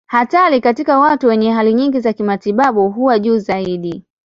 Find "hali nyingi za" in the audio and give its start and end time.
1.51-2.13